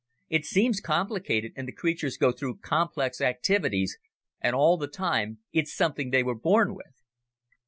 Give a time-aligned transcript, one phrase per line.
[0.29, 3.99] It seems complicated, and the creatures go through complex activities,
[4.39, 7.03] and all the time it's something they were born with."